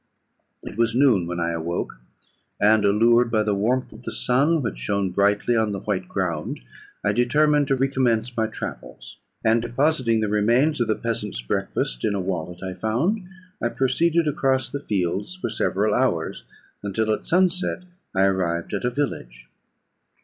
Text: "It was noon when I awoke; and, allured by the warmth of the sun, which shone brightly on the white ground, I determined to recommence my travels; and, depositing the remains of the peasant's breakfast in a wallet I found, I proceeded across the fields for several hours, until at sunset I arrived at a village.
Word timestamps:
"It 0.63 0.79
was 0.79 0.95
noon 0.95 1.27
when 1.27 1.39
I 1.39 1.51
awoke; 1.51 1.99
and, 2.59 2.83
allured 2.83 3.29
by 3.29 3.43
the 3.43 3.53
warmth 3.53 3.93
of 3.93 4.01
the 4.01 4.11
sun, 4.11 4.63
which 4.63 4.79
shone 4.79 5.11
brightly 5.11 5.55
on 5.55 5.73
the 5.73 5.79
white 5.79 6.07
ground, 6.09 6.59
I 7.03 7.11
determined 7.11 7.67
to 7.67 7.75
recommence 7.75 8.35
my 8.35 8.47
travels; 8.47 9.19
and, 9.45 9.61
depositing 9.61 10.19
the 10.21 10.27
remains 10.27 10.81
of 10.81 10.87
the 10.87 10.95
peasant's 10.95 11.43
breakfast 11.43 12.03
in 12.03 12.15
a 12.15 12.19
wallet 12.19 12.63
I 12.63 12.73
found, 12.73 13.21
I 13.61 13.69
proceeded 13.69 14.27
across 14.27 14.71
the 14.71 14.79
fields 14.79 15.35
for 15.35 15.51
several 15.51 15.93
hours, 15.93 16.45
until 16.81 17.13
at 17.13 17.27
sunset 17.27 17.83
I 18.15 18.21
arrived 18.23 18.73
at 18.73 18.85
a 18.85 18.89
village. 18.89 19.49